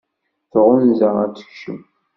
Tɣunza 0.51 1.09
ad 1.23 1.31
tekcem. 1.35 1.79